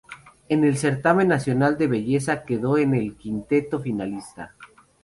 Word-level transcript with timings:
En 0.49 0.63
el 0.63 0.77
certamen 0.77 1.27
nacional 1.27 1.77
de 1.77 1.85
belleza 1.85 2.43
quedó 2.43 2.79
en 2.79 2.95
el 2.95 3.13
quinteto 3.17 3.79
finalista. 3.79 4.55